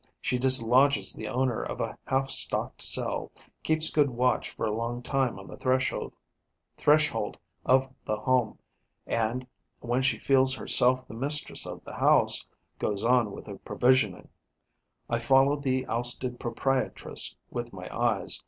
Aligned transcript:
She 0.19 0.39
dislodges 0.39 1.13
the 1.13 1.27
owner 1.27 1.61
of 1.61 1.79
a 1.79 1.95
half 2.07 2.31
stocked 2.31 2.81
cell, 2.81 3.31
keeps 3.61 3.91
good 3.91 4.09
watch 4.09 4.49
for 4.49 4.65
a 4.65 4.75
long 4.75 5.03
time 5.03 5.37
on 5.37 5.45
the 5.45 5.57
threshold 5.57 7.35
of 7.67 7.87
the 8.05 8.15
home 8.15 8.57
and, 9.05 9.45
when 9.79 10.01
she 10.01 10.17
feels 10.17 10.55
herself 10.55 11.07
the 11.07 11.13
mistress 11.13 11.67
of 11.67 11.83
the 11.83 11.93
house, 11.93 12.43
goes 12.79 13.03
on 13.03 13.31
with 13.31 13.45
the 13.45 13.57
provisioning. 13.59 14.27
I 15.07 15.19
follow 15.19 15.55
the 15.55 15.85
ousted 15.85 16.39
proprietress 16.39 17.35
with 17.51 17.71
my 17.71 17.87
eyes. 17.95 18.39